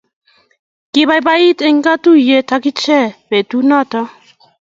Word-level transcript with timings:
Kibaibait 0.91 1.59
eng 1.67 1.79
kiyetuyo 1.83 2.37
ak 2.55 2.63
ichek 2.71 3.11
betu 3.29 3.57
noto. 3.69 4.01